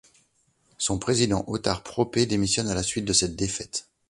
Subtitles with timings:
[0.79, 3.85] Son président, Óttarr Proppé, démissionne à la suite de cette défaite.